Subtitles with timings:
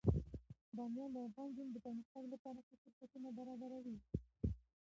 [0.75, 3.97] بامیان د افغان نجونو د پرمختګ لپاره ښه فرصتونه برابروي.